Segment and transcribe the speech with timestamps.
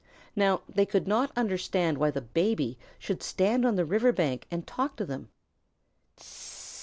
[0.35, 4.65] Now they could not understand why the Baby should stand on the river bank and
[4.65, 5.29] talk to them.